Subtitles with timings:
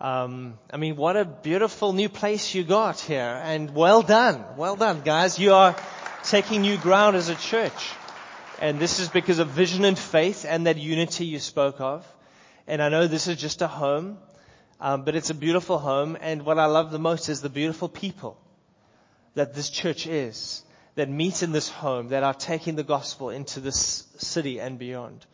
[0.00, 4.76] Um, I mean, what a beautiful new place you got here, and well done, well
[4.76, 5.40] done, guys.
[5.40, 5.74] You are
[6.22, 7.90] taking new ground as a church,
[8.60, 12.06] and this is because of vision and faith and that unity you spoke of.
[12.68, 14.18] And I know this is just a home,
[14.80, 16.16] um, but it's a beautiful home.
[16.20, 18.38] And what I love the most is the beautiful people
[19.34, 20.62] that this church is
[20.94, 25.26] that meet in this home that are taking the gospel into this city and beyond.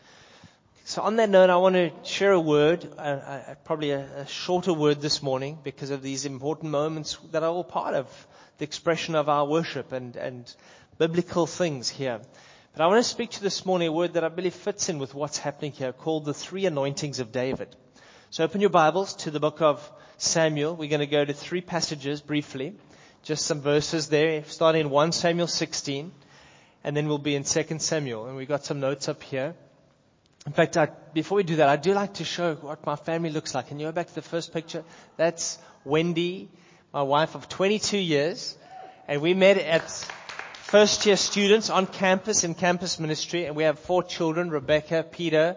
[0.87, 2.87] So on that note, I want to share a word,
[3.65, 7.65] probably a, a, shorter word this morning because of these important moments that are all
[7.65, 8.07] part of
[8.59, 10.55] the expression of our worship and, and
[10.99, 12.21] biblical things here.
[12.75, 14.99] But I want to speak to this morning a word that I believe fits in
[14.99, 17.75] with what's happening here called the three anointings of David.
[18.29, 20.77] So open your Bibles to the book of Samuel.
[20.77, 22.75] We're going to go to three passages briefly.
[23.23, 26.13] Just some verses there, starting in 1 Samuel 16,
[26.85, 28.27] and then we'll be in 2 Samuel.
[28.27, 29.55] And we've got some notes up here.
[30.47, 33.31] In fact, I, before we do that, I do like to show what my family
[33.31, 33.69] looks like.
[33.69, 34.85] Can you go back to the first picture?
[35.17, 36.51] That's Wendy,
[36.93, 38.55] my wife of 22 years.
[39.09, 39.91] And we met at
[40.65, 43.47] first year students on campus in campus ministry.
[43.47, 45.57] And we have four children, Rebecca, Peter,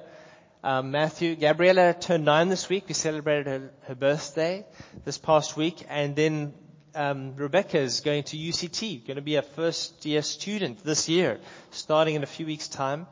[0.63, 1.35] um, Matthew.
[1.35, 2.85] Gabriella turned nine this week.
[2.87, 4.65] We celebrated her, her birthday
[5.03, 5.85] this past week.
[5.89, 6.53] And then
[6.95, 11.41] um, Rebecca is going to UCT, going to be a first year student this year,
[11.71, 13.05] starting in a few weeks' time.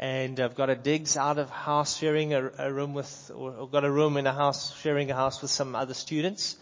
[0.00, 3.84] And I've got a digs out of house sharing a, a room with, or got
[3.84, 6.56] a room in a house, sharing a house with some other students.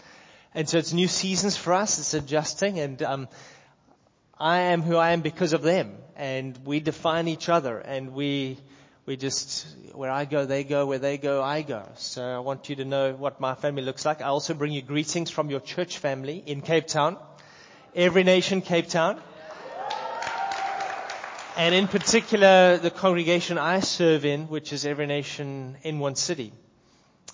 [0.57, 2.01] And so it's new seasons for us.
[2.01, 3.29] It's adjusting and, um,
[4.41, 8.59] I am who I am because of them and we define each other and we,
[9.07, 11.89] we just, where I go, they go, where they go, I go.
[11.97, 14.21] So I want you to know what my family looks like.
[14.21, 17.19] I also bring you greetings from your church family in Cape Town.
[17.95, 19.21] Every nation, Cape Town.
[21.59, 26.53] And in particular, the congregation I serve in, which is Every Nation in One City.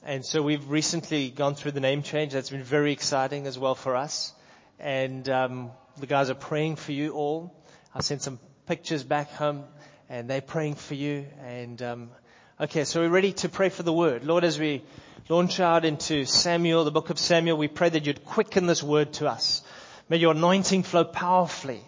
[0.03, 2.33] And so we've recently gone through the name change.
[2.33, 4.33] That's been very exciting as well for us.
[4.81, 7.55] And um, the guys are praying for you all.
[7.95, 9.65] I sent some pictures back home
[10.09, 11.27] and they're praying for you.
[11.43, 12.11] And um,
[12.59, 14.25] okay, so we're ready to pray for the word.
[14.25, 14.85] Lord, as we
[15.29, 19.13] launch out into Samuel, the book of Samuel, we pray that you'd quicken this word
[19.15, 19.63] to us.
[20.09, 21.83] May your anointing flow powerfully.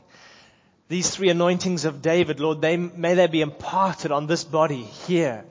[0.88, 5.44] These three anointings of David, Lord, they, may they be imparted on this body here,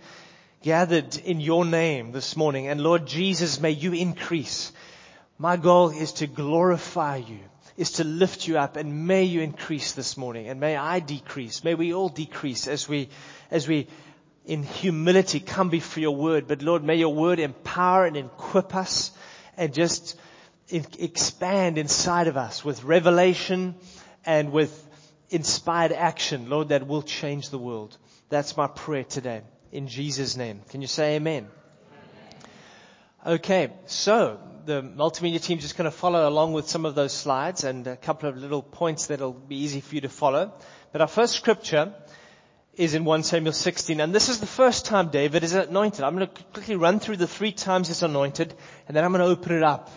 [0.62, 2.68] gathered in your name this morning.
[2.68, 4.72] And Lord Jesus, may you increase.
[5.38, 7.40] My goal is to glorify you
[7.78, 11.63] is to lift you up and may you increase this morning and may I decrease.
[11.63, 13.09] May we all decrease as we,
[13.52, 13.88] as we
[14.46, 16.47] in humility come before your word.
[16.47, 19.12] But Lord, may your word empower and equip us
[19.57, 20.17] and just
[20.69, 23.75] expand inside of us with revelation
[24.25, 24.84] and with
[25.35, 27.97] inspired action, Lord, that will change the world.
[28.29, 29.41] That's my prayer today.
[29.72, 30.62] In Jesus' name.
[30.69, 31.47] Can you say amen?
[33.25, 33.35] amen.
[33.35, 37.12] Okay, so the multimedia team is just going to follow along with some of those
[37.12, 40.53] slides and a couple of little points that'll be easy for you to follow.
[40.91, 41.94] But our first scripture
[42.73, 46.03] is in 1 Samuel 16, and this is the first time David is anointed.
[46.03, 48.53] I'm going to quickly run through the three times he's anointed,
[48.88, 49.90] and then I'm going to open it up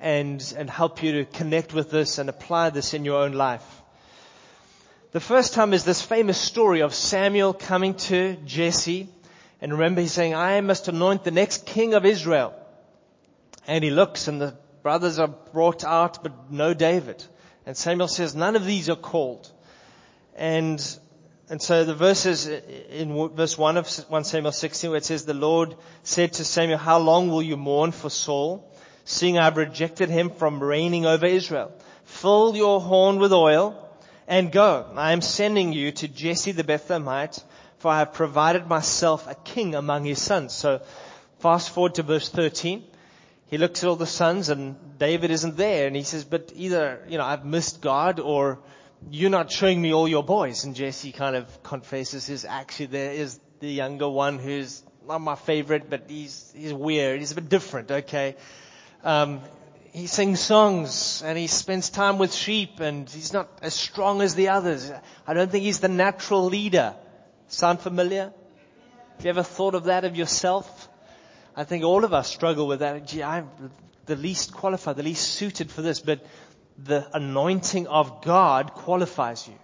[0.00, 3.81] and, and help you to connect with this and apply this in your own life.
[5.12, 9.10] The first time is this famous story of Samuel coming to Jesse,
[9.60, 12.54] and remember he's saying, I must anoint the next king of Israel.
[13.66, 17.22] And he looks and the brothers are brought out, but no David.
[17.66, 19.52] And Samuel says, none of these are called.
[20.34, 20.82] And,
[21.50, 25.34] and so the verses in verse 1 of 1 Samuel 16 where it says, the
[25.34, 28.66] Lord said to Samuel, how long will you mourn for Saul,
[29.04, 31.70] seeing I've rejected him from reigning over Israel?
[32.06, 33.90] Fill your horn with oil
[34.26, 34.86] and go.
[34.96, 37.42] I am sending you to Jesse the Bethlehemite,
[37.78, 40.52] for I have provided myself a king among his sons.
[40.52, 40.80] So
[41.40, 42.84] fast forward to verse 13
[43.52, 47.04] he looks at all the sons and David isn't there and he says, but either,
[47.06, 48.60] you know, I've missed God or
[49.10, 50.64] you're not showing me all your boys.
[50.64, 55.34] And Jesse kind of confesses his actually there is the younger one who's not my
[55.34, 57.20] favorite, but he's, he's weird.
[57.20, 57.90] He's a bit different.
[57.90, 58.36] Okay.
[59.04, 59.42] Um,
[59.92, 64.34] he sings songs and he spends time with sheep and he's not as strong as
[64.34, 64.90] the others.
[65.26, 66.94] I don't think he's the natural leader.
[67.48, 68.32] Sound familiar?
[69.16, 70.88] Have you ever thought of that of yourself?
[71.54, 73.06] I think all of us struggle with that.
[73.06, 73.50] Gee, I'm
[74.06, 76.24] the least qualified, the least suited for this, but
[76.78, 79.54] the anointing of God qualifies you.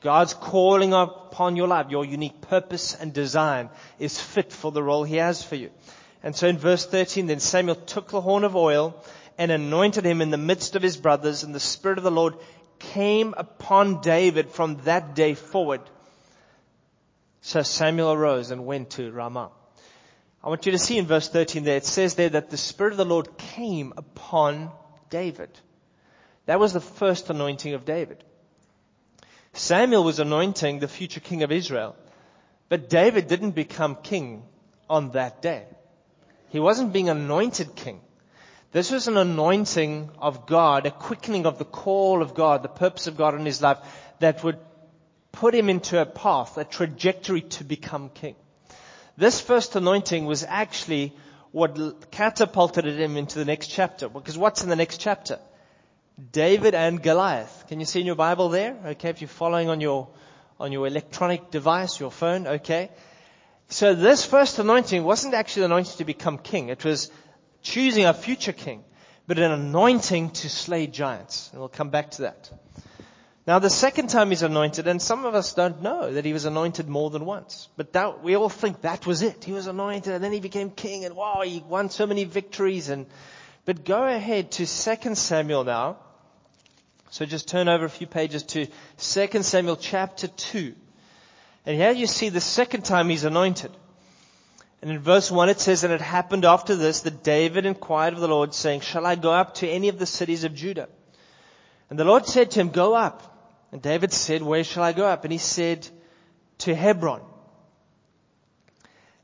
[0.00, 3.70] God's calling upon your life, your unique purpose and design
[4.00, 5.70] is fit for the role He has for you.
[6.22, 9.00] And so in verse 13, then Samuel took the horn of oil
[9.38, 12.34] and anointed him in the midst of his brothers, and the Spirit of the Lord
[12.80, 15.80] came upon David from that day forward.
[17.40, 19.50] So Samuel arose and went to Ramah.
[20.42, 22.92] I want you to see in verse 13 there, it says there that the Spirit
[22.92, 24.70] of the Lord came upon
[25.08, 25.50] David.
[26.46, 28.22] That was the first anointing of David.
[29.52, 31.96] Samuel was anointing the future king of Israel,
[32.68, 34.42] but David didn't become king
[34.88, 35.64] on that day.
[36.50, 38.00] He wasn't being anointed king.
[38.70, 43.06] This was an anointing of God, a quickening of the call of God, the purpose
[43.06, 43.78] of God in his life
[44.18, 44.58] that would
[45.32, 48.36] put him into a path, a trajectory to become king.
[49.16, 51.14] This first anointing was actually
[51.50, 54.08] what catapulted him into the next chapter.
[54.08, 55.38] Because what's in the next chapter?
[56.32, 57.64] David and Goliath.
[57.68, 58.76] Can you see in your Bible there?
[58.84, 60.08] Okay, if you're following on your,
[60.60, 62.90] on your electronic device, your phone, okay.
[63.68, 66.68] So this first anointing wasn't actually the anointing to become king.
[66.68, 67.10] It was
[67.68, 68.82] choosing a future king,
[69.26, 71.50] but an anointing to slay giants.
[71.52, 72.50] And we'll come back to that.
[73.46, 76.44] Now the second time he's anointed, and some of us don't know that he was
[76.44, 79.44] anointed more than once, but that, we all think that was it.
[79.44, 82.88] He was anointed and then he became king and wow, he won so many victories
[82.88, 83.06] and,
[83.64, 85.96] but go ahead to 2 Samuel now.
[87.10, 88.66] So just turn over a few pages to
[88.98, 90.74] 2 Samuel chapter 2.
[91.64, 93.70] And here you see the second time he's anointed.
[94.80, 98.20] And in verse 1 it says, And it happened after this that David inquired of
[98.20, 100.88] the Lord, saying, Shall I go up to any of the cities of Judah?
[101.90, 103.24] And the Lord said to him, Go up.
[103.72, 105.24] And David said, Where shall I go up?
[105.24, 105.88] And he said,
[106.58, 107.22] To Hebron.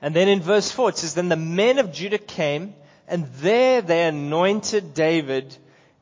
[0.02, 2.74] And then in verse 4 it says, Then the men of Judah came,
[3.06, 5.56] and there they anointed David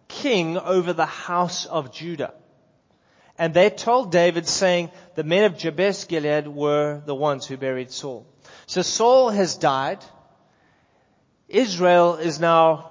[0.09, 2.35] king over the house of Judah.
[3.39, 7.91] And they told David saying, the men of Jabesh Gilead were the ones who buried
[7.91, 8.27] Saul.
[8.67, 10.05] So Saul has died.
[11.49, 12.91] Israel is now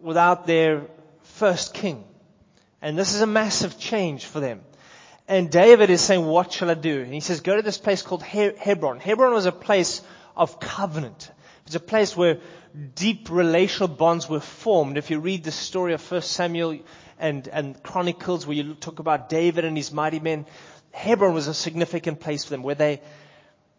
[0.00, 0.86] without their
[1.22, 2.04] first king.
[2.80, 4.60] And this is a massive change for them.
[5.26, 7.02] And David is saying, what shall I do?
[7.02, 9.00] And he says, go to this place called Hebron.
[9.00, 10.00] Hebron was a place
[10.36, 11.30] of covenant.
[11.66, 12.38] It's a place where
[12.94, 14.96] deep relational bonds were formed.
[14.96, 16.78] If you read the story of 1 Samuel
[17.18, 20.46] and, and Chronicles where you talk about David and his mighty men,
[20.92, 23.02] Hebron was a significant place for them where they,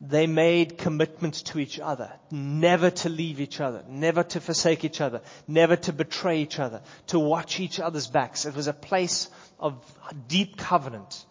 [0.01, 5.01] they made commitments to each other, never to leave each other, never to forsake each
[5.01, 8.45] other, never to betray each other, to watch each other's backs.
[8.45, 9.29] It was a place
[9.59, 9.83] of
[10.27, 11.25] deep covenant.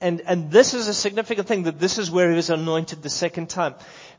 [0.00, 3.10] And, and this is a significant thing that this is where he was anointed the
[3.10, 3.76] second time.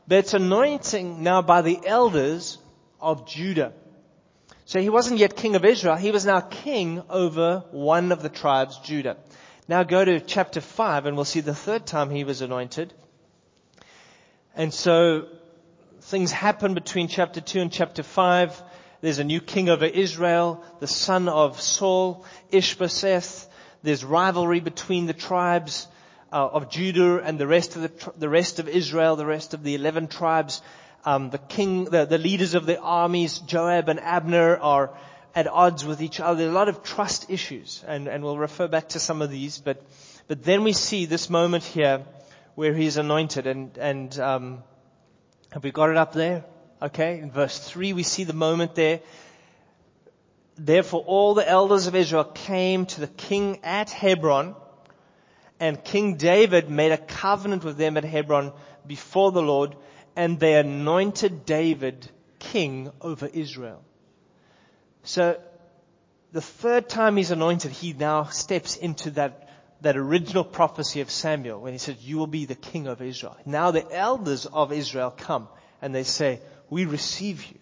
[0.08, 2.56] But it's anointing now by the elders
[2.98, 3.74] of Judah.
[4.64, 5.96] So he wasn't yet king of Israel.
[5.96, 9.18] He was now king over one of the tribes, Judah.
[9.68, 12.94] Now go to chapter 5 and we'll see the third time he was anointed.
[14.56, 15.26] And so
[16.00, 18.62] things happen between chapter 2 and chapter 5.
[19.02, 23.48] There's a new king over Israel, the son of Saul, Ishbosheth.
[23.82, 25.86] There's rivalry between the tribes
[26.32, 29.62] uh, of Judah and the rest of the, the rest of Israel, the rest of
[29.62, 30.62] the 11 tribes.
[31.04, 34.96] Um, the king, the, the leaders of the armies, Joab and Abner, are
[35.34, 36.38] at odds with each other.
[36.38, 39.28] There are a lot of trust issues, and, and we'll refer back to some of
[39.30, 39.58] these.
[39.58, 39.82] But,
[40.28, 42.06] but then we see this moment here
[42.56, 44.64] where he's anointed, and, and um,
[45.52, 46.44] have we got it up there?
[46.82, 49.00] Okay, in verse three we see the moment there
[50.58, 54.54] Therefore all the elders of Israel came to the king at Hebron,
[55.60, 58.52] and King David made a covenant with them at Hebron
[58.86, 59.76] before the Lord,
[60.14, 63.82] and they anointed David king over Israel.
[65.02, 65.38] So,
[66.32, 69.45] the third time he's anointed, he now steps into that,
[69.82, 73.36] that original prophecy of Samuel when he said, you will be the king of Israel.
[73.44, 75.48] Now the elders of Israel come
[75.82, 76.40] and they say,
[76.70, 77.58] we receive you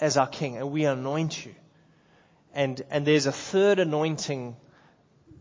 [0.00, 1.54] as our king and we anoint you.
[2.54, 4.56] And, and there's a third anointing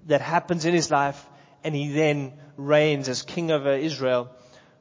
[0.08, 1.26] that happens in his life
[1.64, 4.30] and he then reigns as king over Israel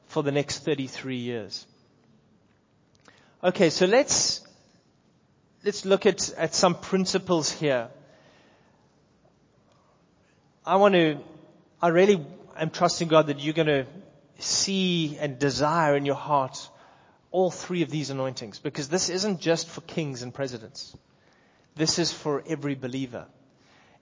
[0.07, 1.67] for the next 33 years.
[3.43, 4.47] Okay, so let's,
[5.65, 7.89] let's look at, at some principles here.
[10.67, 11.19] I want to,
[11.83, 12.25] I really
[12.57, 13.87] am trusting God that you're going to
[14.39, 16.71] see and desire in your heart
[17.31, 20.97] all three of these anointings because this isn't just for kings and presidents.
[21.77, 23.27] This is for every believer.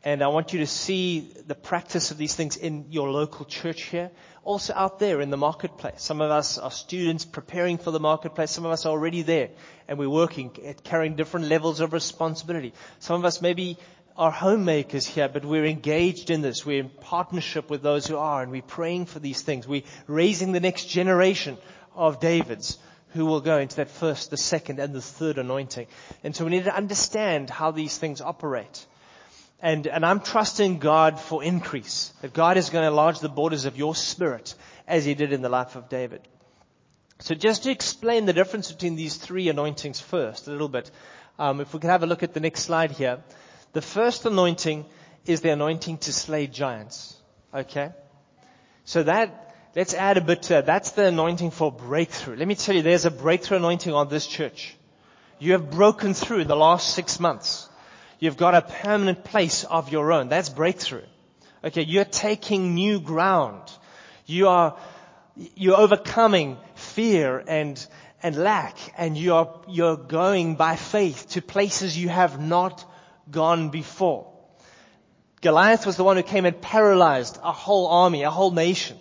[0.04, 3.82] And I want you to see the practice of these things in your local church
[3.82, 4.10] here,
[4.44, 6.02] also out there in the marketplace.
[6.02, 8.52] Some of us are students preparing for the marketplace.
[8.52, 9.50] Some of us are already there
[9.88, 12.72] and we're working at carrying different levels of responsibility.
[13.00, 13.78] Some of us maybe
[14.22, 16.64] are homemakers here, but we're engaged in this.
[16.64, 19.66] We're in partnership with those who are and we're praying for these things.
[19.66, 21.58] We're raising the next generation
[21.96, 22.78] of Davids
[23.14, 25.88] who will go into that first, the second, and the third anointing.
[26.22, 28.86] And so we need to understand how these things operate.
[29.60, 32.12] And, and I'm trusting God for increase.
[32.22, 34.54] That God is going to enlarge the borders of your spirit
[34.86, 36.20] as he did in the life of David.
[37.18, 40.92] So just to explain the difference between these three anointings first, a little bit,
[41.40, 43.18] um, if we could have a look at the next slide here.
[43.72, 44.84] The first anointing
[45.26, 47.16] is the anointing to slay giants.
[47.54, 47.90] Okay?
[48.84, 50.66] So that, let's add a bit to that.
[50.66, 52.36] That's the anointing for breakthrough.
[52.36, 54.76] Let me tell you, there's a breakthrough anointing on this church.
[55.38, 57.68] You have broken through the last six months.
[58.18, 60.28] You've got a permanent place of your own.
[60.28, 61.04] That's breakthrough.
[61.64, 63.62] Okay, you're taking new ground.
[64.26, 64.76] You are,
[65.54, 67.84] you're overcoming fear and,
[68.22, 72.84] and lack and you're, you're going by faith to places you have not
[73.32, 74.28] gone before.
[75.40, 78.98] Goliath was the one who came and paralyzed a whole army, a whole nation.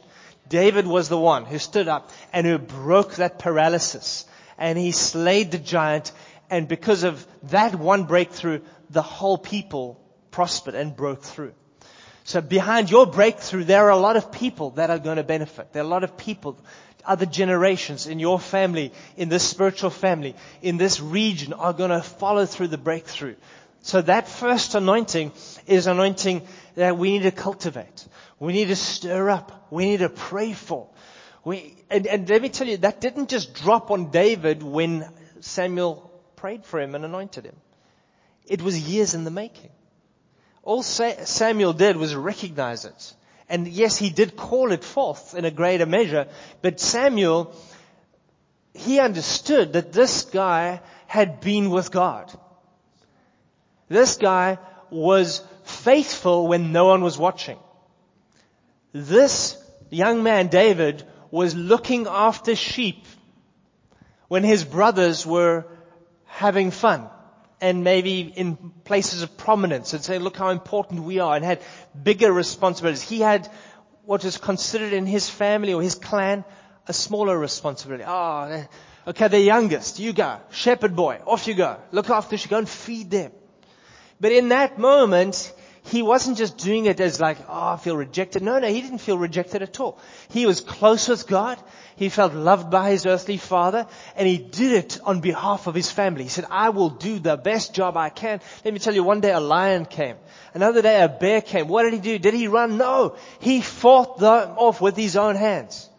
[0.50, 4.26] David was the one who stood up and who broke that paralysis
[4.58, 6.12] and he slayed the giant
[6.52, 8.60] and because of that one breakthrough,
[8.90, 11.54] the whole people prospered and broke through.
[12.26, 15.72] So behind your breakthrough, there are a lot of people that are going to benefit.
[15.72, 16.60] There are a lot of people,
[17.06, 22.02] other generations in your family, in this spiritual family, in this region are going to
[22.02, 23.36] follow through the breakthrough.
[23.82, 25.32] So that first anointing
[25.66, 28.08] is anointing that we need to cultivate.
[28.40, 29.68] We need to stir up.
[29.72, 30.88] We need to pray for.
[31.44, 35.10] We, and, and let me tell you, that didn't just drop on David when
[35.40, 37.56] Samuel prayed for him and anointed him.
[38.46, 39.72] It was years in the making.
[40.64, 43.14] All Samuel did was recognize it.
[43.50, 46.28] And yes, he did call it forth in a greater measure,
[46.62, 47.54] but Samuel,
[48.74, 52.32] he understood that this guy had been with God.
[53.92, 54.58] This guy
[54.90, 57.60] was faithful when no one was watching.
[58.94, 59.58] This
[59.90, 63.06] young man, David, was looking after sheep
[64.30, 65.66] when his brothers were
[66.26, 67.10] having fun
[67.60, 68.56] and maybe in
[68.86, 71.60] places of prominence and saying, look how important we are and had
[72.02, 73.02] bigger responsibilities.
[73.02, 73.52] He had
[74.06, 76.46] what was considered in his family or his clan
[76.88, 78.06] a smaller responsibility.
[78.08, 78.66] Oh,
[79.08, 80.38] okay, the youngest, you go.
[80.50, 81.78] Shepherd boy, off you go.
[81.92, 83.34] Look after sheep, go and feed them.
[84.22, 85.52] But in that moment,
[85.84, 88.44] he wasn't just doing it as like, oh, I feel rejected.
[88.44, 89.98] No, no, he didn't feel rejected at all.
[90.30, 91.58] He was close with God.
[91.96, 95.90] He felt loved by his earthly father and he did it on behalf of his
[95.90, 96.24] family.
[96.24, 98.42] He said, I will do the best job I can.
[98.64, 100.18] Let me tell you, one day a lion came.
[100.54, 101.68] Another day a bear came.
[101.68, 102.20] What did he do?
[102.20, 102.78] Did he run?
[102.78, 103.16] No.
[103.40, 105.90] He fought them off with his own hands.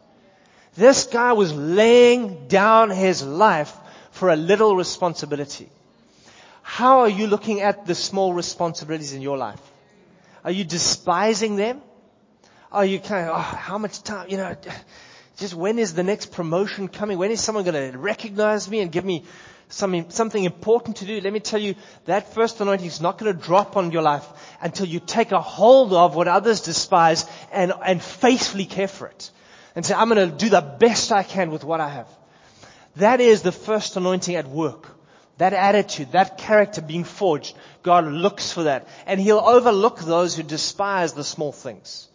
[0.76, 3.76] This guy was laying down his life
[4.12, 5.68] for a little responsibility.
[6.72, 9.60] How are you looking at the small responsibilities in your life?
[10.42, 11.82] Are you despising them?
[12.72, 14.56] Are you kind of, oh, how much time, you know,
[15.36, 17.18] just when is the next promotion coming?
[17.18, 19.24] When is someone going to recognize me and give me
[19.68, 21.20] something, something important to do?
[21.20, 21.74] Let me tell you,
[22.06, 24.26] that first anointing is not going to drop on your life
[24.62, 29.30] until you take a hold of what others despise and, and faithfully care for it.
[29.76, 32.08] And say, I'm going to do the best I can with what I have.
[32.96, 34.88] That is the first anointing at work.
[35.42, 38.86] That attitude, that character being forged, God looks for that.
[39.06, 42.08] And He'll overlook those who despise the small things.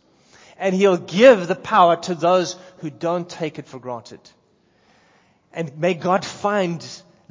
[0.58, 4.22] And He'll give the power to those who don't take it for granted.
[5.52, 6.82] And may God find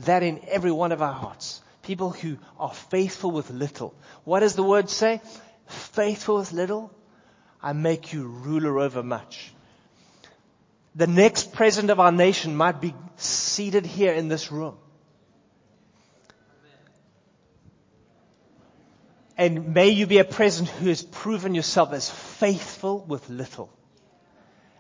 [0.01, 1.63] that in every one of our hearts.
[1.81, 3.95] People who are faithful with little.
[4.25, 5.23] What does the word say?
[5.67, 6.93] Faithful with little,
[7.63, 9.51] I make you ruler over much.
[10.95, 14.77] The next president of our nation might be seated here in this room.
[19.39, 23.71] And may you be a president who has proven yourself as faithful with little.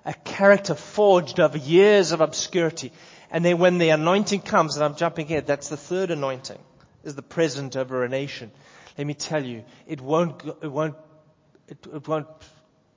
[0.04, 2.92] A character forged over years of obscurity.
[3.30, 6.58] And then when the anointing comes, and I'm jumping ahead, that's the third anointing,
[7.04, 8.50] is the president over a nation.
[8.96, 10.94] Let me tell you, it won't, go, it won't,
[11.68, 12.28] it, it won't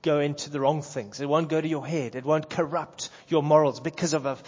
[0.02, 1.20] go into the wrong things.
[1.20, 2.14] It won't go to your head.
[2.14, 4.38] It won't corrupt your morals because of a,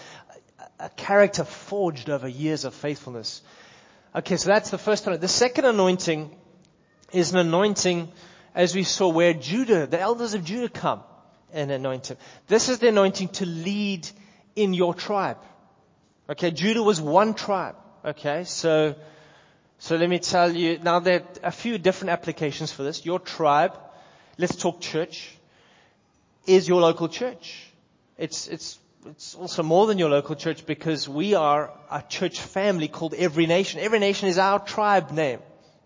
[0.78, 3.42] a character forged over years of faithfulness.
[4.14, 5.19] Okay, so that's the first one.
[5.21, 6.35] The second anointing
[7.12, 8.11] is an anointing,
[8.54, 11.02] as we saw, where Judah, the elders of Judah come
[11.52, 12.16] and anoint him.
[12.49, 14.09] This is the anointing to lead
[14.57, 15.38] in your tribe.
[16.28, 17.76] Okay, Judah was one tribe.
[18.04, 18.95] Okay, so,
[19.78, 23.04] so let me tell you, now there are a few different applications for this.
[23.04, 23.78] Your tribe,
[24.38, 25.37] let's talk church,
[26.47, 27.69] is your local church.
[28.19, 32.88] It's, it's, it's also more than your local church because we are a church family
[32.88, 33.81] called Every Nation.
[33.81, 35.40] Every Nation is our tribe name.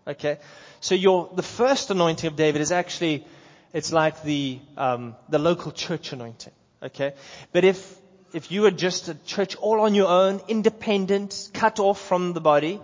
[0.07, 0.37] Okay?
[0.79, 3.25] So your, the first anointing of David is actually,
[3.73, 6.53] it's like the, um, the local church anointing.
[6.81, 7.13] Okay?
[7.51, 7.99] But if,
[8.33, 12.41] if you are just a church all on your own, independent, cut off from the
[12.41, 12.79] body,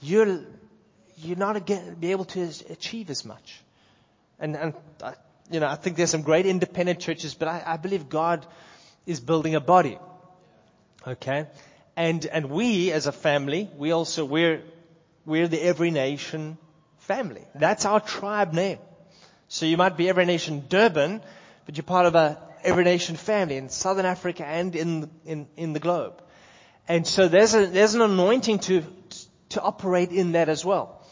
[0.00, 0.40] you're,
[1.16, 1.66] you're not
[2.00, 3.60] be able to achieve as much.
[4.40, 5.12] And, and, uh,
[5.50, 8.46] you know, I think there's some great independent churches, but I, I believe God
[9.06, 9.98] is building a body.
[11.06, 11.46] Okay?
[11.96, 14.62] And, and we as a family, we also, we're,
[15.24, 16.58] we're the Every Nation
[17.08, 17.42] family.
[17.54, 18.78] That's our tribe name.
[19.48, 21.22] So you might be Every Nation Durban,
[21.64, 25.72] but you're part of a Every Nation family in Southern Africa and in, in, in
[25.72, 26.22] the globe.
[26.86, 28.84] And so there's a, there's an anointing to,
[29.50, 31.02] to operate in that as well.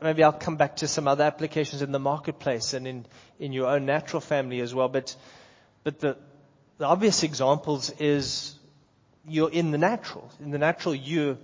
[0.00, 3.06] Maybe I'll come back to some other applications in the marketplace and in,
[3.40, 4.88] in your own natural family as well.
[4.88, 5.16] But,
[5.82, 6.16] but the,
[6.78, 8.54] the obvious examples is
[9.26, 10.30] you're in the natural.
[10.38, 11.38] In the natural, you,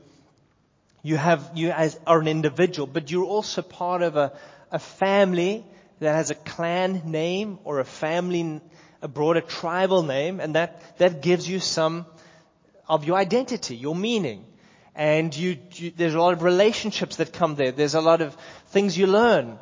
[1.03, 4.33] you have, you as, are an individual, but you're also part of a,
[4.71, 5.65] a family
[6.01, 8.61] that has a clan name or a family,
[9.03, 12.07] a broader tribal name, and that, that gives you some
[12.89, 14.45] of your identity, your meaning.
[14.95, 17.71] And you, you there's a lot of relationships that come there.
[17.71, 18.37] There's a lot of
[18.69, 19.59] things you learn.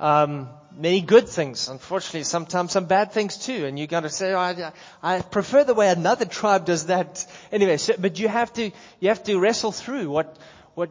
[0.00, 1.68] Um, many good things.
[1.68, 3.66] Unfortunately, sometimes some bad things too.
[3.66, 7.26] And you got to say, oh, I, I, prefer the way another tribe does that.
[7.52, 10.36] Anyway, so, but you have to, you have to wrestle through what,
[10.80, 10.90] what,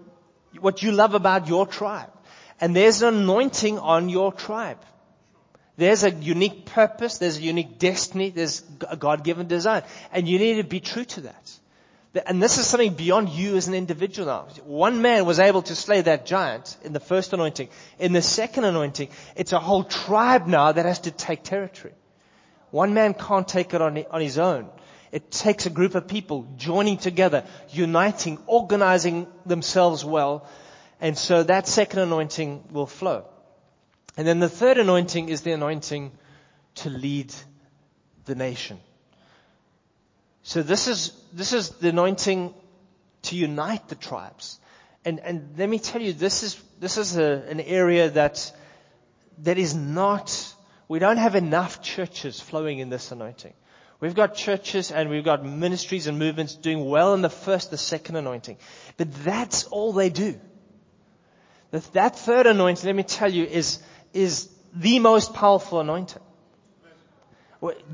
[0.59, 2.11] what you love about your tribe.
[2.61, 4.77] And there's an anointing on your tribe.
[5.77, 9.83] There's a unique purpose, there's a unique destiny, there's a God-given design.
[10.11, 11.51] And you need to be true to that.
[12.25, 14.47] And this is something beyond you as an individual now.
[14.65, 17.69] One man was able to slay that giant in the first anointing.
[17.97, 21.93] In the second anointing, it's a whole tribe now that has to take territory.
[22.71, 24.69] One man can't take it on, on his own.
[25.11, 30.47] It takes a group of people joining together, uniting, organizing themselves well.
[31.01, 33.25] And so that second anointing will flow.
[34.17, 36.11] And then the third anointing is the anointing
[36.75, 37.33] to lead
[38.25, 38.79] the nation.
[40.43, 42.53] So this is, this is the anointing
[43.23, 44.59] to unite the tribes.
[45.05, 48.51] And, and let me tell you, this is, this is a, an area that,
[49.39, 50.53] that is not,
[50.87, 53.53] we don't have enough churches flowing in this anointing.
[53.99, 57.77] We've got churches and we've got ministries and movements doing well in the first, the
[57.77, 58.57] second anointing.
[58.95, 60.39] But that's all they do.
[61.71, 63.79] That third anointing, let me tell you, is,
[64.13, 66.21] is the most powerful anointing.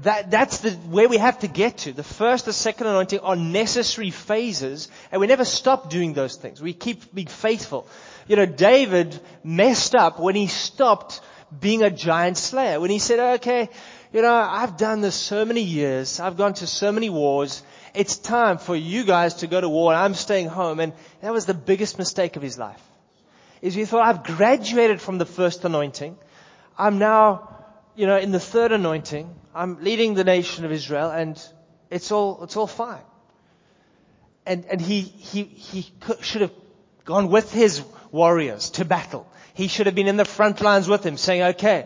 [0.03, 1.91] That, that's the, where we have to get to.
[1.91, 6.61] The first, the second anointing are necessary phases, and we never stop doing those things.
[6.61, 7.87] We keep being faithful.
[8.27, 11.19] You know, David messed up when he stopped
[11.59, 12.79] being a giant slayer.
[12.79, 13.69] When he said, okay,
[14.15, 16.21] you know, I've done this so many years.
[16.21, 17.61] I've gone to so many wars.
[17.93, 19.93] It's time for you guys to go to war.
[19.93, 20.79] I'm staying home.
[20.79, 22.81] And that was the biggest mistake of his life.
[23.61, 26.15] Is he thought, I've graduated from the first anointing.
[26.77, 27.55] I'm now
[27.97, 31.37] you know, in the third anointing, I'm leading the nation of Israel and
[31.89, 33.03] it's all, it's all fine.
[34.45, 36.53] And, and he, he, he should have
[37.03, 39.27] gone with his warriors to battle.
[39.55, 41.85] He should have been in the front lines with him saying, okay,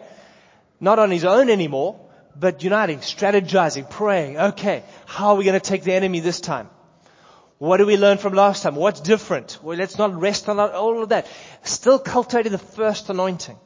[0.80, 2.00] not on his own anymore,
[2.36, 6.70] but uniting, strategizing, praying, okay, how are we going to take the enemy this time?
[7.58, 8.76] What do we learn from last time?
[8.76, 9.60] What's different?
[9.62, 11.28] Well, let's not rest on all of that.
[11.64, 13.58] Still cultivating the first anointing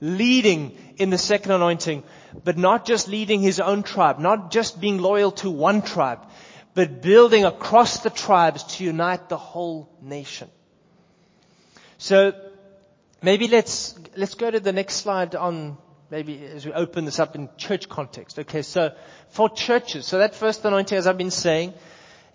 [0.00, 2.02] leading in the second anointing,
[2.44, 6.20] but not just leading his own tribe, not just being loyal to one tribe,
[6.74, 10.48] but building across the tribes to unite the whole nation.
[11.98, 12.34] So
[13.22, 15.78] maybe let's, let's go to the next slide on
[16.10, 18.38] maybe as we open this up in church context.
[18.38, 18.92] Okay, so
[19.30, 21.74] for churches, so that first anointing, as I've been saying,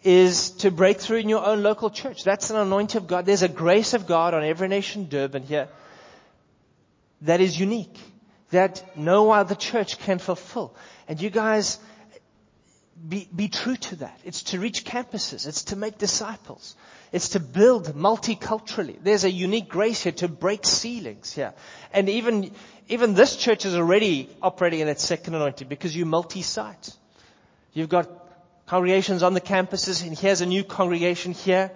[0.04, 2.24] is to break through in your own local church.
[2.24, 3.26] That's an anointing of God.
[3.26, 5.70] There's a grace of God on every nation Durban here
[7.22, 7.98] that is unique,
[8.50, 10.76] that no other church can fulfill.
[11.08, 11.80] And you guys,
[13.08, 14.20] be, be true to that.
[14.24, 15.48] It's to reach campuses.
[15.48, 16.76] It's to make disciples.
[17.12, 18.97] It's to build multiculturally.
[19.02, 21.54] There's a unique grace here to break ceilings here.
[21.91, 22.52] And even,
[22.88, 26.95] even this church is already operating in its second anointing because you multi-site.
[27.74, 28.10] You've got
[28.65, 31.71] congregations on the campuses and here's a new congregation here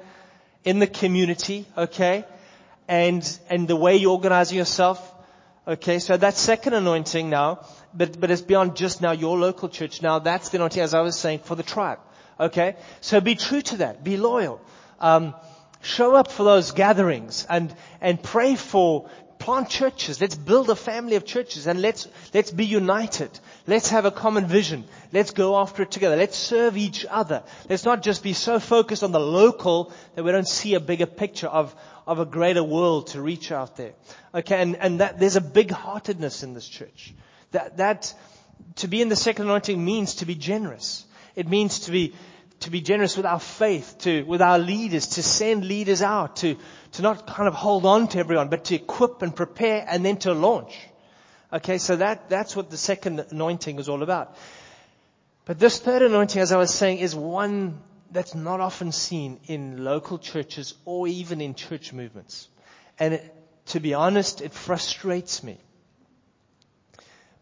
[0.63, 2.23] in the community, okay?
[2.87, 5.11] And, and the way you're organizing yourself,
[5.67, 9.99] Okay, so that second anointing now, but, but it's beyond just now your local church.
[9.99, 11.97] Now that's the anointing, as I was saying, for the tribe.
[12.39, 12.75] Okay?
[13.01, 14.03] So be true to that.
[14.03, 14.61] Be loyal.
[14.99, 15.34] Um,
[15.81, 20.19] show up for those gatherings and, and pray for plant churches.
[20.19, 23.29] Let's build a family of churches and let's, let's be united.
[23.67, 24.86] Let's have a common vision.
[25.12, 26.15] Let's go after it together.
[26.15, 27.43] Let's serve each other.
[27.69, 31.05] Let's not just be so focused on the local that we don't see a bigger
[31.05, 31.75] picture of,
[32.08, 33.93] of a greater world to reach out there.
[34.34, 37.13] Okay, and, and that, there's a big heartedness in this church.
[37.51, 38.13] That, that,
[38.77, 41.05] to be in the second anointing means to be generous.
[41.36, 42.15] It means to be,
[42.65, 46.58] to be generous with our faith, to, with our leaders, to send leaders out, to,
[46.93, 50.17] to not kind of hold on to everyone, but to equip and prepare and then
[50.17, 50.75] to launch.
[51.54, 54.36] Okay, so that, that's what the second anointing is all about.
[55.45, 59.84] But this third anointing, as I was saying, is one that's not often seen in
[59.84, 62.47] local churches or even in church movements.
[62.97, 63.36] And it,
[63.67, 65.60] to be honest, it frustrates me.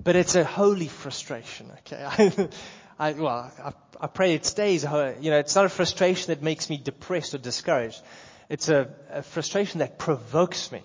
[0.04, 2.50] But it's a holy frustration, okay?
[3.00, 6.44] I, well, I, I, pray it stays, uh, you know, it's not a frustration that
[6.44, 8.02] makes me depressed or discouraged.
[8.50, 10.84] It's a, a frustration that provokes me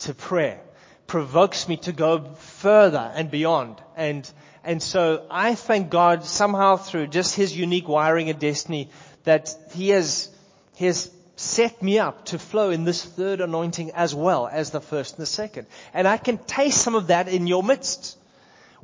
[0.00, 0.60] to prayer,
[1.06, 3.82] provokes me to go further and beyond.
[3.96, 4.30] And,
[4.62, 8.90] and so I thank God somehow through just His unique wiring and destiny
[9.24, 10.30] that He has,
[10.76, 14.80] He has set me up to flow in this third anointing as well as the
[14.80, 15.66] first and the second.
[15.92, 18.16] And I can taste some of that in your midst.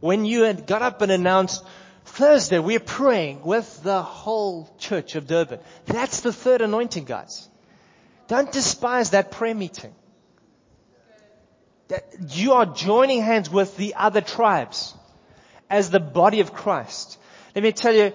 [0.01, 1.63] When you had got up and announced,
[2.05, 5.61] Thursday we're praying with the whole church of Durban.
[5.87, 7.49] That's the third anointing, guys.
[8.29, 9.95] Don't despise that prayer meeting.
[11.89, 14.95] That you are joining hands with the other tribes
[15.69, 17.19] as the body of Christ.
[17.55, 18.13] Let me tell you,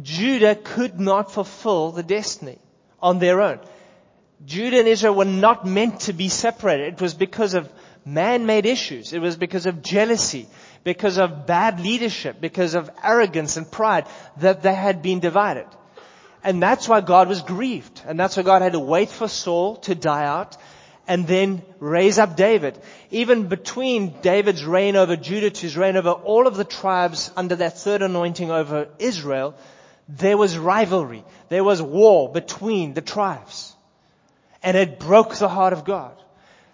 [0.00, 2.58] Judah could not fulfill the destiny
[3.02, 3.60] on their own.
[4.44, 6.94] Judah and Israel were not meant to be separated.
[6.94, 7.70] It was because of
[8.04, 9.12] man-made issues.
[9.12, 10.48] It was because of jealousy,
[10.84, 14.06] because of bad leadership, because of arrogance and pride
[14.38, 15.66] that they had been divided.
[16.42, 18.00] And that's why God was grieved.
[18.06, 20.56] And that's why God had to wait for Saul to die out
[21.06, 22.78] and then raise up David.
[23.10, 27.56] Even between David's reign over Judah to his reign over all of the tribes under
[27.56, 29.54] that third anointing over Israel,
[30.08, 31.24] there was rivalry.
[31.48, 33.74] There was war between the tribes.
[34.62, 36.14] And it broke the heart of God.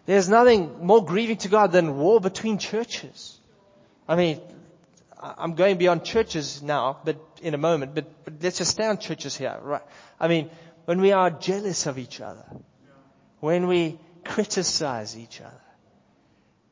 [0.07, 3.36] There's nothing more grieving to God than war between churches.
[4.09, 4.41] I mean,
[5.21, 8.99] I'm going beyond churches now, but in a moment, but, but let's just stay on
[8.99, 9.83] churches here, right?
[10.21, 10.51] I mean,
[10.85, 12.45] when we are jealous of each other,
[13.41, 15.61] when we criticize each other,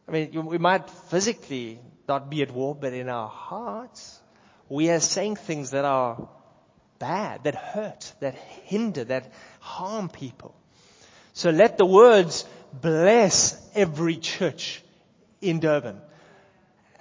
[0.07, 4.21] I mean, we might physically not be at war, but in our hearts,
[4.69, 6.29] we are saying things that are
[6.99, 10.55] bad, that hurt, that hinder, that harm people.
[11.33, 14.83] So let the words bless every church
[15.41, 16.01] in Durban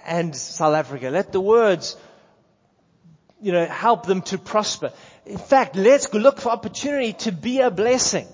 [0.06, 1.10] and South Africa.
[1.10, 1.96] Let the words,
[3.40, 4.92] you know, help them to prosper.
[5.26, 8.28] In fact, let's look for opportunity to be a blessing,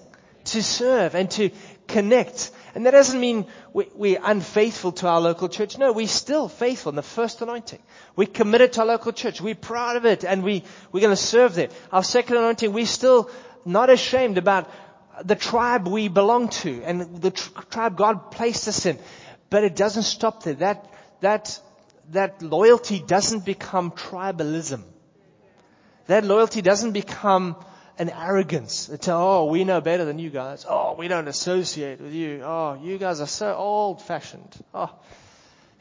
[0.46, 1.50] to serve and to
[1.86, 2.50] connect.
[2.74, 5.76] And that doesn't mean we, are unfaithful to our local church.
[5.78, 7.80] No, we're still faithful in the first anointing.
[8.16, 9.40] We're committed to our local church.
[9.40, 11.68] We're proud of it and we, we're going to serve there.
[11.92, 13.30] Our second anointing, we're still
[13.64, 14.70] not ashamed about
[15.24, 18.98] the tribe we belong to and the tr- tribe God placed us in.
[19.50, 20.54] But it doesn't stop there.
[20.54, 20.86] That,
[21.20, 21.60] that,
[22.10, 24.82] that loyalty doesn't become tribalism.
[26.06, 27.56] That loyalty doesn't become
[27.98, 28.88] an arrogance.
[28.88, 30.64] It's, oh, we know better than you guys.
[30.68, 32.40] Oh, we don't associate with you.
[32.42, 34.56] Oh, you guys are so old fashioned.
[34.74, 34.90] Oh,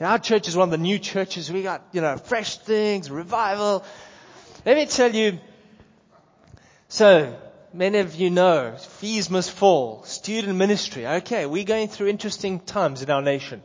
[0.02, 1.52] our church is one of the new churches.
[1.52, 3.84] We got, you know, fresh things, revival.
[4.66, 5.40] Let me tell you.
[6.90, 7.38] So,
[7.74, 11.06] many of you know, fees must fall, student ministry.
[11.06, 13.62] Okay, we're going through interesting times in our nation.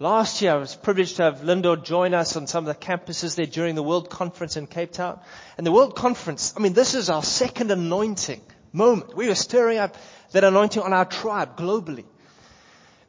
[0.00, 3.34] Last year, I was privileged to have Lindor join us on some of the campuses
[3.34, 5.18] there during the World Conference in Cape Town.
[5.56, 8.40] And the World Conference, I mean, this is our second anointing
[8.72, 9.16] moment.
[9.16, 9.96] We were stirring up
[10.30, 12.04] that anointing on our tribe globally.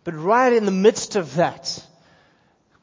[0.03, 1.85] But right in the midst of that,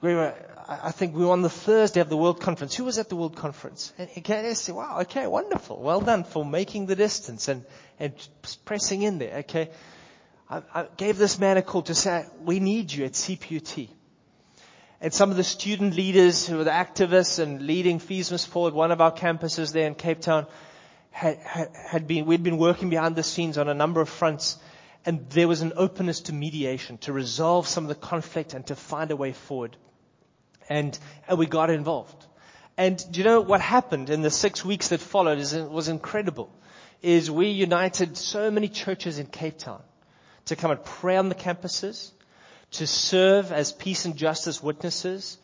[0.01, 0.35] we were,
[0.69, 2.77] I think we were on the Thursday of the World Conference.
[2.77, 3.92] Who was at the World Conference?
[3.99, 5.83] And say, wow, okay, wonderful.
[5.83, 7.64] Well done for making the distance and,
[7.99, 8.14] and
[8.66, 9.71] pressing in there, okay?
[10.48, 13.88] I, I gave this man a call to say, we need you at CPUT.
[15.00, 18.92] And some of the student leaders who were the activists and leading Must Fall, one
[18.92, 20.46] of our campuses there in Cape Town,
[21.11, 24.59] had, had, had been, we'd been working behind the scenes on a number of fronts
[25.04, 28.74] and there was an openness to mediation, to resolve some of the conflict and to
[28.74, 29.76] find a way forward.
[30.68, 32.26] And, and we got involved.
[32.76, 36.52] And do you know what happened in the six weeks that followed is, was incredible.
[37.02, 39.82] Is we united so many churches in Cape Town
[40.46, 42.11] to come and pray on the campuses,
[42.72, 45.38] to serve as peace and justice witnesses,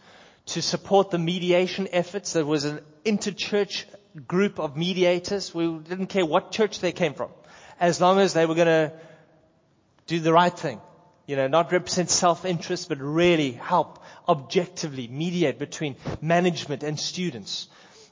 [0.47, 2.33] to support the mediation efforts.
[2.33, 3.85] There was an interchurch
[4.27, 5.55] group of mediators.
[5.55, 7.31] We didn't care what church they came from,
[7.81, 8.93] as long as they were going to
[10.07, 10.81] do the right thing.
[11.27, 17.69] You know, not represent self-interest, but really help objectively mediate between management and students.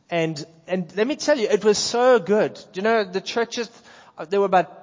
[0.09, 2.59] And, and let me tell you, it was so good.
[2.75, 3.71] You know, the churches,
[4.17, 4.80] uh, there were about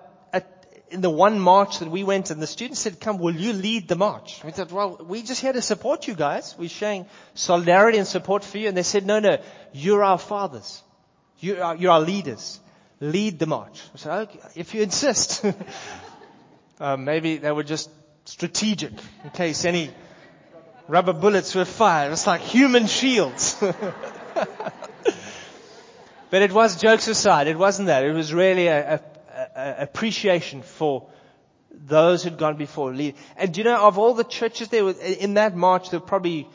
[0.89, 3.87] in the one march that we went and the students said, come, will you lead
[3.87, 4.41] the march?
[4.43, 6.55] We said, well, we're just here to support you guys.
[6.57, 8.67] We're showing solidarity and support for you.
[8.67, 9.37] And they said, no, no,
[9.73, 10.81] you're our fathers.
[11.39, 12.59] You are, you're our leaders.
[12.99, 13.81] Lead the march.
[13.93, 15.45] I said, okay, if you insist.
[16.79, 17.89] uh, maybe they were just
[18.25, 19.91] strategic in case any
[20.87, 22.11] rubber bullets were fired.
[22.13, 23.57] It's like human shields.
[26.29, 27.47] but it was jokes aside.
[27.47, 28.03] It wasn't that.
[28.03, 29.01] It was really a, a
[29.57, 31.09] appreciation for
[31.71, 32.91] those who'd gone before.
[32.91, 36.47] And do you know, of all the churches there, in that march, there were probably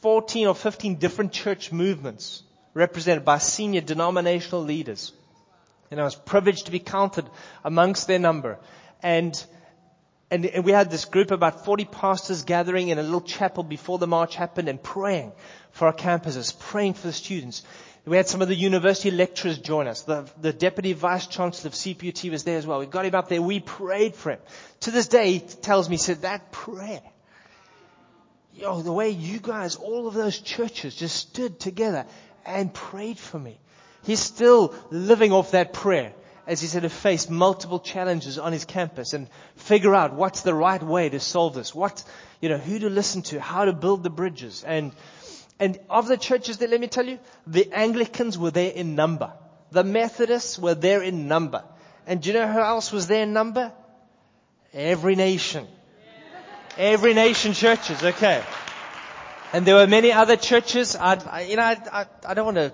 [0.00, 2.42] 14 or 15 different church movements
[2.74, 5.12] represented by senior denominational leaders.
[5.90, 7.26] And I was privileged to be counted
[7.64, 8.58] amongst their number.
[9.02, 9.42] And,
[10.30, 13.98] and, and we had this group, about 40 pastors gathering in a little chapel before
[13.98, 15.32] the march happened and praying
[15.72, 17.62] for our campuses, praying for the students.
[18.08, 20.02] We had some of the university lecturers join us.
[20.02, 22.78] The, the deputy vice chancellor of CPUT was there as well.
[22.78, 23.42] We got him up there.
[23.42, 24.38] We prayed for him.
[24.80, 27.02] To this day, he tells me, he said, that prayer,
[28.54, 32.06] yo, the way you guys, all of those churches just stood together
[32.46, 33.58] and prayed for me.
[34.04, 36.12] He's still living off that prayer
[36.46, 40.54] as he said to face multiple challenges on his campus and figure out what's the
[40.54, 41.74] right way to solve this.
[41.74, 42.02] What,
[42.40, 44.64] you know, who to listen to, how to build the bridges.
[44.64, 44.92] And,
[45.60, 49.32] and of the churches there, let me tell you, the Anglicans were there in number.
[49.70, 51.64] The Methodists were there in number.
[52.06, 53.72] And do you know who else was there in number?
[54.72, 55.66] Every nation.
[56.76, 58.42] Every nation churches, okay.
[59.52, 60.94] And there were many other churches.
[60.94, 62.72] I, you know, I, I, I don't want to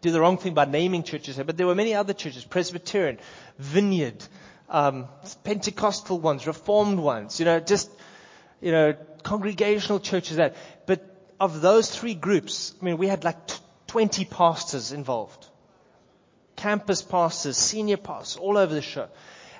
[0.00, 3.18] do the wrong thing by naming churches here, but there were many other churches, Presbyterian,
[3.58, 4.22] Vineyard,
[4.68, 5.08] um,
[5.42, 7.90] Pentecostal ones, Reformed ones, you know, just,
[8.60, 10.56] you know, congregational churches that.
[10.86, 13.56] But of those three groups, I mean, we had like t-
[13.88, 15.46] 20 pastors involved.
[16.56, 19.08] Campus pastors, senior pastors, all over the show.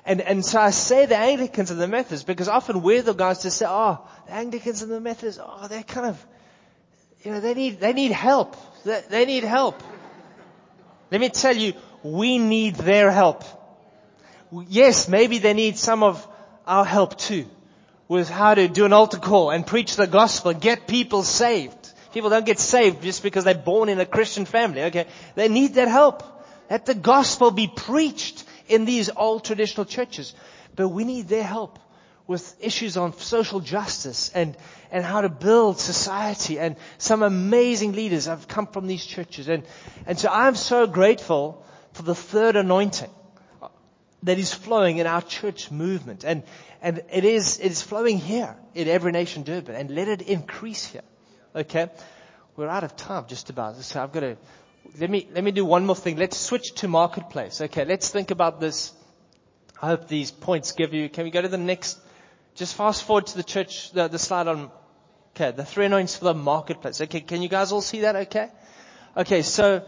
[0.05, 3.39] And, and so I say the Anglicans and the Methodists because often we're the guys
[3.39, 6.25] to say, oh, the Anglicans and the Methodists, oh, they're kind of,
[7.23, 8.55] you know, they need, they need help.
[8.83, 9.81] They, they need help.
[11.11, 13.43] Let me tell you, we need their help.
[14.67, 16.25] Yes, maybe they need some of
[16.67, 17.45] our help too
[18.07, 21.73] with how to do an altar call and preach the gospel, get people saved.
[22.13, 25.07] People don't get saved just because they're born in a Christian family, okay?
[25.35, 26.23] They need that help.
[26.69, 30.33] Let the gospel be preached in these old traditional churches.
[30.75, 31.79] But we need their help
[32.27, 34.55] with issues on social justice and,
[34.91, 36.59] and how to build society.
[36.59, 39.47] And some amazing leaders have come from these churches.
[39.47, 39.63] And,
[40.05, 43.09] and so I'm so grateful for the third anointing
[44.23, 46.23] that is flowing in our church movement.
[46.23, 46.43] And,
[46.81, 49.75] and it is, it is flowing here in Every Nation Durban.
[49.75, 51.03] And let it increase here.
[51.55, 51.89] Okay?
[52.55, 53.75] We're out of time just about.
[53.77, 54.37] So I've got to,
[54.99, 56.15] let me, let me do one more thing.
[56.17, 57.61] Let's switch to marketplace.
[57.61, 58.93] Okay, let's think about this.
[59.81, 61.99] I hope these points give you, can we go to the next
[62.55, 64.71] just fast forward to the church, the, the slide on,
[65.35, 67.01] okay, the three anointings for the marketplace.
[67.01, 68.49] Okay, can you guys all see that okay?
[69.17, 69.85] Okay, so,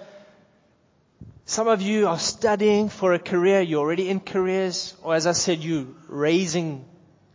[1.48, 5.32] some of you are studying for a career, you're already in careers, or as I
[5.32, 6.84] said, you're raising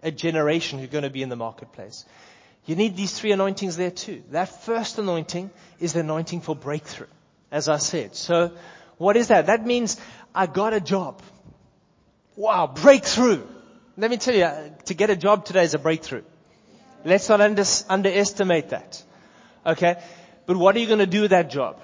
[0.03, 2.05] a generation who's going to be in the marketplace.
[2.67, 4.23] You need these three anointings there too.
[4.31, 7.07] That first anointing is the anointing for breakthrough,
[7.51, 8.15] as I said.
[8.15, 8.53] So,
[8.99, 9.47] what is that?
[9.47, 9.97] That means
[10.35, 11.23] I got a job.
[12.37, 13.43] Wow, breakthrough.
[13.97, 16.25] Let me tell you, to get a job today is a breakthrough.
[17.03, 19.03] Let's not under, underestimate that.
[19.65, 20.03] Okay?
[20.45, 21.81] But what are you going to do with that job?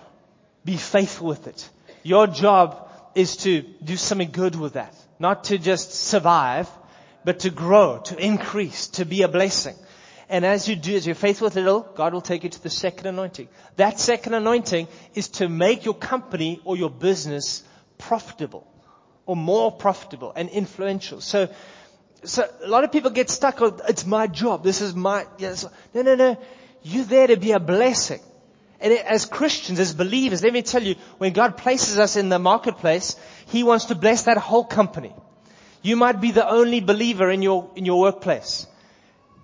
[0.62, 1.70] Be faithful with it.
[2.02, 4.94] Your job is to do something good with that.
[5.18, 6.68] Not to just survive,
[7.24, 9.74] but to grow, to increase, to be a blessing.
[10.28, 12.70] And as you do, as you're faithful with little, God will take you to the
[12.70, 13.48] second anointing.
[13.76, 17.62] That second anointing is to make your company or your business
[17.96, 18.66] profitable
[19.24, 21.20] or more profitable and influential.
[21.20, 21.48] So
[22.24, 24.64] so a lot of people get stuck on, it's my job.
[24.64, 25.64] This is my, yes.
[25.94, 26.36] no, no, no.
[26.82, 28.20] You're there to be a blessing.
[28.80, 32.38] And as Christians, as believers, let me tell you, when God places us in the
[32.38, 35.12] marketplace, He wants to bless that whole company.
[35.82, 38.66] You might be the only believer in your, in your workplace.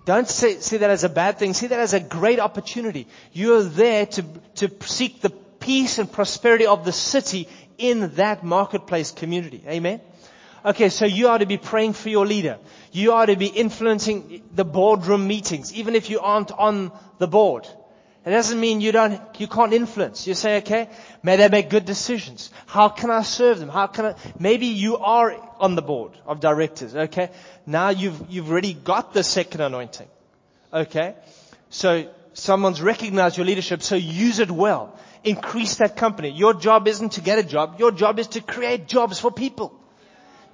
[0.05, 1.53] Don't see, see that as a bad thing.
[1.53, 3.07] See that as a great opportunity.
[3.33, 4.23] You're there to,
[4.55, 9.63] to seek the peace and prosperity of the city in that marketplace community.
[9.67, 9.99] Amen?
[10.63, 12.57] Okay, so you are to be praying for your leader.
[12.91, 17.67] You are to be influencing the boardroom meetings, even if you aren't on the board.
[18.25, 20.25] It doesn't mean you don't, you can't influence.
[20.25, 20.89] You say, okay,
[21.21, 22.49] may they make good decisions.
[22.65, 23.69] How can I serve them?
[23.69, 27.29] How can I, maybe you are on the board of directors, okay?
[27.67, 30.07] Now you've, you've already got the second anointing.
[30.73, 31.13] Okay?
[31.69, 34.97] So someone's recognized your leadership, so use it well.
[35.23, 36.29] Increase that company.
[36.29, 37.75] Your job isn't to get a job.
[37.79, 39.79] Your job is to create jobs for people.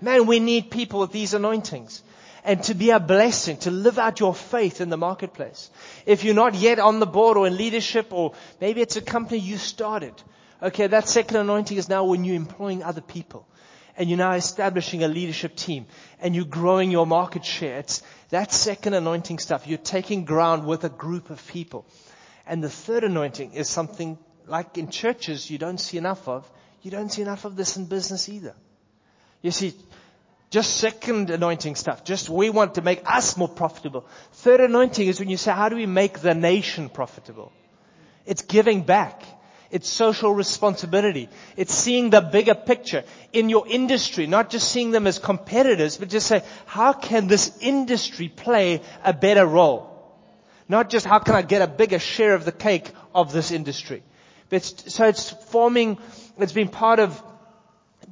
[0.02, 2.04] Man, we need people with these anointings.
[2.44, 5.70] And to be a blessing, to live out your faith in the marketplace.
[6.06, 9.40] If you're not yet on the board or in leadership or maybe it's a company
[9.40, 10.14] you started.
[10.62, 13.48] Okay, that second anointing is now when you're employing other people.
[13.98, 15.86] And you're now establishing a leadership team.
[16.20, 17.80] And you're growing your market share.
[17.80, 19.68] It's that second anointing stuff.
[19.68, 21.86] You're taking ground with a group of people.
[22.48, 26.50] And the third anointing is something like in churches you don't see enough of.
[26.82, 28.56] You don't see enough of this in business either.
[29.42, 29.74] You see,
[30.52, 32.04] just second anointing stuff.
[32.04, 34.06] Just we want to make us more profitable.
[34.34, 37.52] Third anointing is when you say, how do we make the nation profitable?
[38.26, 39.24] It's giving back.
[39.72, 41.30] It's social responsibility.
[41.56, 46.10] It's seeing the bigger picture in your industry, not just seeing them as competitors, but
[46.10, 49.88] just say, how can this industry play a better role?
[50.68, 54.04] Not just how can I get a bigger share of the cake of this industry.
[54.50, 55.98] But so it's forming,
[56.38, 57.24] it's been part of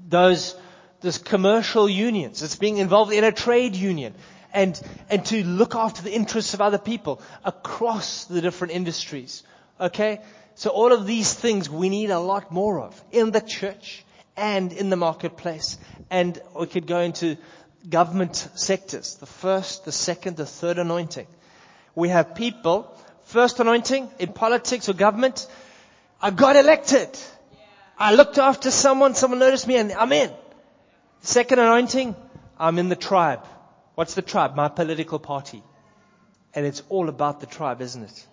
[0.07, 0.55] those,
[1.01, 2.41] this commercial unions.
[2.41, 4.13] It's being involved in a trade union
[4.53, 9.43] and, and to look after the interests of other people across the different industries.
[9.79, 10.21] Okay?
[10.55, 14.03] So all of these things we need a lot more of in the church
[14.35, 15.77] and in the marketplace.
[16.09, 17.37] And we could go into
[17.87, 19.15] government sectors.
[19.15, 21.27] The first, the second, the third anointing.
[21.95, 25.47] We have people, first anointing in politics or government.
[26.21, 27.09] I got elected.
[27.97, 30.31] I looked after someone, someone noticed me and I'm in.
[31.21, 32.15] Second anointing,
[32.57, 33.45] I'm in the tribe.
[33.95, 34.55] What's the tribe?
[34.55, 35.61] My political party.
[36.53, 38.27] And it's all about the tribe, isn't it?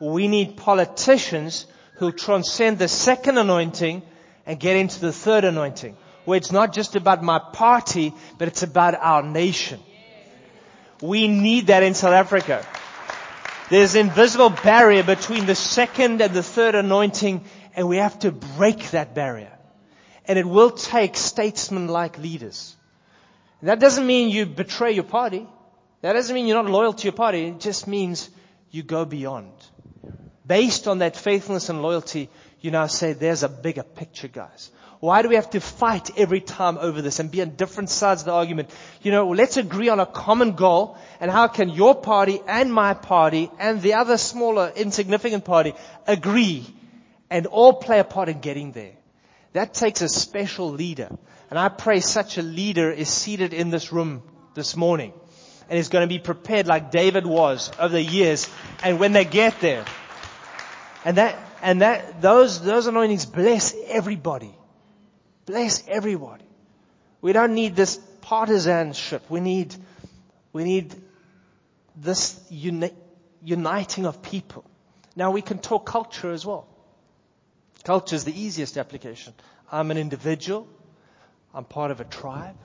[0.00, 4.02] We need politicians who transcend the second anointing
[4.46, 8.62] and get into the third anointing, where it's not just about my party, but it's
[8.62, 9.80] about our nation.
[11.00, 12.66] We need that in South Africa.
[13.70, 18.32] There's an invisible barrier between the second and the third anointing, and we have to
[18.32, 19.53] break that barrier.
[20.26, 22.76] And it will take statesman-like leaders.
[23.62, 25.46] That doesn't mean you betray your party.
[26.02, 27.46] That doesn't mean you're not loyal to your party.
[27.46, 28.28] It just means
[28.70, 29.52] you go beyond.
[30.46, 32.28] Based on that faithfulness and loyalty,
[32.60, 34.70] you now say, there's a bigger picture, guys.
[35.00, 38.22] Why do we have to fight every time over this and be on different sides
[38.22, 38.70] of the argument?
[39.02, 42.94] You know, let's agree on a common goal and how can your party and my
[42.94, 45.74] party and the other smaller insignificant party
[46.06, 46.66] agree
[47.28, 48.92] and all play a part in getting there.
[49.54, 51.08] That takes a special leader.
[51.48, 54.22] And I pray such a leader is seated in this room
[54.54, 55.12] this morning
[55.70, 58.48] and is going to be prepared like David was over the years.
[58.82, 59.84] And when they get there,
[61.04, 64.54] and that, and that, those, those anointings bless everybody.
[65.46, 66.44] Bless everybody.
[67.20, 69.30] We don't need this partisanship.
[69.30, 69.74] We need,
[70.52, 70.94] we need
[71.94, 72.92] this uni-
[73.44, 74.64] uniting of people.
[75.14, 76.66] Now we can talk culture as well.
[77.84, 79.34] Culture is the easiest application.
[79.70, 80.66] I'm an individual.
[81.54, 82.56] I'm part of a tribe.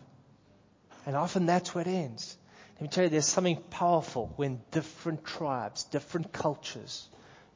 [1.06, 2.38] And often that's where it ends.
[2.76, 7.08] Let me tell you, there's something powerful when different tribes, different cultures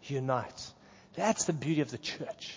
[0.03, 0.71] unite.
[1.15, 2.55] That's the beauty of the church.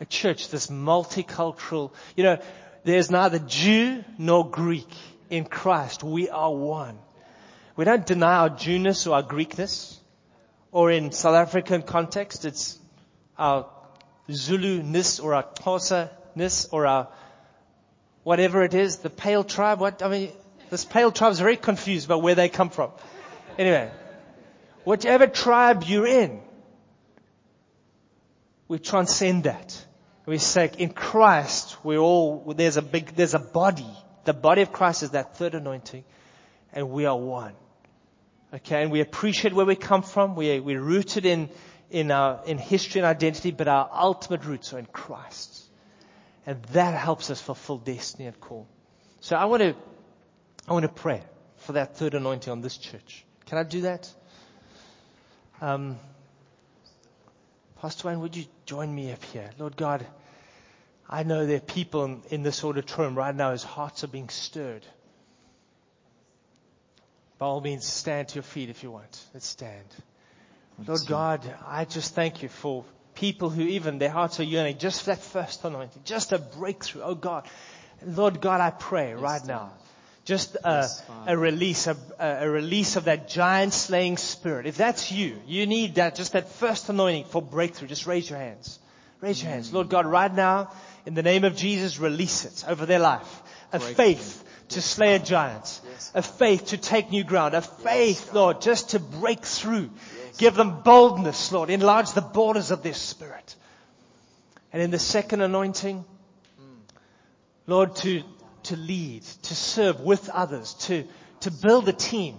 [0.00, 2.38] A church, this multicultural, you know,
[2.84, 4.92] there's neither Jew nor Greek
[5.30, 6.04] in Christ.
[6.04, 6.98] We are one.
[7.76, 9.96] We don't deny our Jewness or our Greekness.
[10.70, 12.78] Or in South African context, it's
[13.38, 13.66] our
[14.30, 17.08] Zulu-ness or our Xhosa-ness or our
[18.22, 19.80] whatever it is, the pale tribe.
[19.80, 20.32] What, I mean,
[20.70, 22.90] this pale tribe is very confused about where they come from.
[23.58, 23.90] Anyway,
[24.84, 26.40] whichever tribe you're in,
[28.68, 29.84] we transcend that.
[30.26, 33.88] We say in Christ, we all, there's a big, there's a body.
[34.24, 36.04] The body of Christ is that third anointing
[36.72, 37.54] and we are one.
[38.52, 40.34] Okay, and we appreciate where we come from.
[40.34, 41.50] We, we're rooted in,
[41.90, 45.64] in our, in history and identity, but our ultimate roots are in Christ.
[46.46, 48.66] And that helps us fulfill destiny and call.
[49.20, 49.74] So I want to,
[50.66, 51.22] I want to pray
[51.56, 53.24] for that third anointing on this church.
[53.46, 54.12] Can I do that?
[55.60, 55.98] Um,
[57.80, 59.50] Pastor Wayne, would you join me up here?
[59.58, 60.06] Lord God,
[61.08, 64.28] I know there are people in, in this auditorium right now whose hearts are being
[64.28, 64.84] stirred.
[67.38, 69.24] By all means, stand to your feet if you want.
[69.32, 69.86] Let's stand.
[70.86, 75.02] Lord God, I just thank you for people who even their hearts are yearning just
[75.02, 77.02] for that first anointing, just a breakthrough.
[77.02, 77.46] Oh God.
[78.06, 79.72] Lord God, I pray right now
[80.28, 80.86] just a,
[81.26, 84.66] a release, a, a, release of that giant slaying spirit.
[84.66, 87.88] If that's you, you need that, just that first anointing for breakthrough.
[87.88, 88.78] Just raise your hands.
[89.22, 89.72] Raise your hands.
[89.72, 90.70] Lord God, right now,
[91.06, 93.42] in the name of Jesus, release it over their life.
[93.72, 95.80] A faith to slay a giant.
[96.14, 97.54] A faith to take new ground.
[97.54, 99.88] A faith, Lord, just to break through.
[100.36, 101.70] Give them boldness, Lord.
[101.70, 103.56] Enlarge the borders of their spirit.
[104.72, 106.04] And in the second anointing,
[107.66, 108.22] Lord, to
[108.64, 111.04] to lead, to serve with others, to,
[111.40, 112.36] to build a team.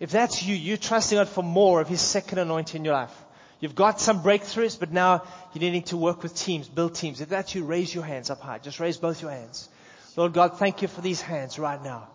[0.00, 3.14] If that's you, you're trusting God for more of His second anointing in your life.
[3.60, 7.20] You've got some breakthroughs, but now you're needing to work with teams, build teams.
[7.20, 8.58] If that's you, raise your hands up high.
[8.58, 9.68] Just raise both your hands.
[10.16, 12.08] Lord God, thank you for these hands right now.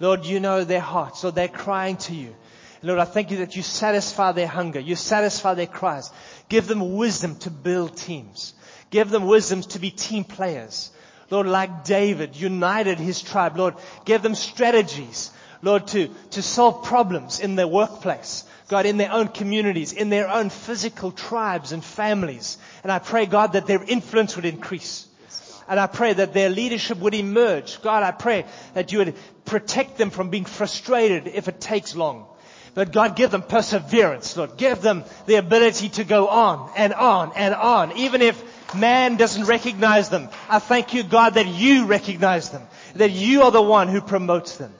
[0.00, 1.22] Lord, you know their hearts.
[1.22, 2.34] Lord, they're crying to you.
[2.82, 4.78] Lord, I thank you that you satisfy their hunger.
[4.78, 6.10] You satisfy their cries.
[6.48, 8.54] Give them wisdom to build teams.
[8.90, 10.90] Give them wisdom to be team players.
[11.30, 13.56] Lord, like David, united his tribe.
[13.56, 13.74] Lord,
[14.04, 15.30] give them strategies.
[15.60, 18.44] Lord, to, to solve problems in their workplace.
[18.68, 22.58] God, in their own communities, in their own physical tribes and families.
[22.82, 25.06] And I pray, God, that their influence would increase.
[25.68, 27.82] And I pray that their leadership would emerge.
[27.82, 29.14] God, I pray that you would
[29.44, 32.26] protect them from being frustrated if it takes long.
[32.74, 34.56] But God, give them perseverance, Lord.
[34.56, 38.42] Give them the ability to go on and on and on, even if
[38.74, 40.28] man doesn't recognize them.
[40.48, 42.62] I thank you, God, that you recognize them,
[42.94, 44.72] that you are the one who promotes them.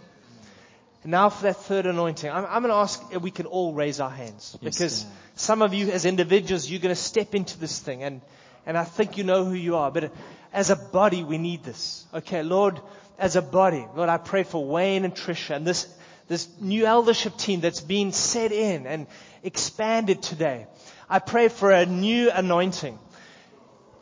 [1.02, 3.72] And now for that third anointing, I'm, I'm going to ask if we can all
[3.72, 5.06] raise our hands Yes, because sir.
[5.36, 8.20] some of you as individuals, you're going to step into this thing and,
[8.66, 10.12] and I think you know who you are, but
[10.52, 12.04] as a body, we need this.
[12.12, 12.80] Okay, Lord,
[13.18, 15.86] as a body, Lord, I pray for Wayne and Trisha and this,
[16.28, 19.06] this new eldership team that's been set in and
[19.42, 20.66] expanded today.
[21.08, 22.98] I pray for a new anointing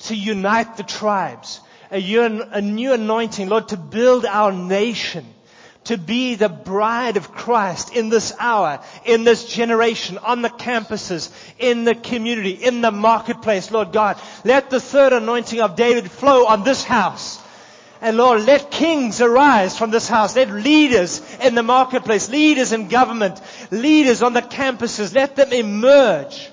[0.00, 1.60] to unite the tribes,
[1.90, 5.24] a, un- a new anointing, Lord, to build our nation,
[5.84, 11.30] to be the bride of Christ in this hour, in this generation, on the campuses,
[11.60, 14.20] in the community, in the marketplace, Lord God.
[14.44, 17.35] Let the third anointing of David flow on this house.
[18.06, 20.36] And Lord, let kings arise from this house.
[20.36, 23.40] Let leaders in the marketplace, leaders in government,
[23.72, 26.48] leaders on the campuses, let them emerge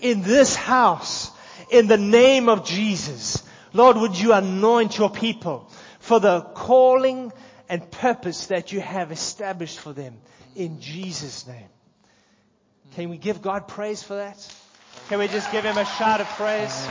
[0.00, 1.30] in this house
[1.70, 3.40] in the name of Jesus.
[3.72, 5.70] Lord, would you anoint your people
[6.00, 7.32] for the calling
[7.68, 10.18] and purpose that you have established for them
[10.56, 11.68] in Jesus' name.
[12.96, 14.54] Can we give God praise for that?
[15.08, 16.88] Can we just give him a shout of praise?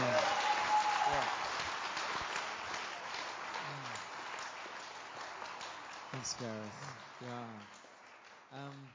[6.19, 6.97] Thanks, Gareth.
[7.21, 7.45] Yeah.
[8.51, 8.88] Um,